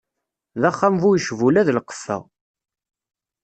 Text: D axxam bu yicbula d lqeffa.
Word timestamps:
D 0.61 0.63
axxam 0.69 0.95
bu 1.01 1.09
yicbula 1.13 1.67
d 1.67 1.69
lqeffa. 1.77 2.17